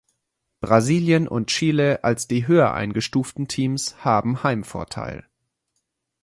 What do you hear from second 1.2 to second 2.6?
und Chile als die